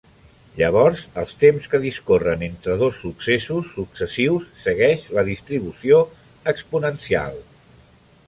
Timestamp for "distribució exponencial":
5.29-7.37